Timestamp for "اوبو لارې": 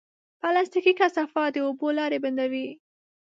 1.67-2.17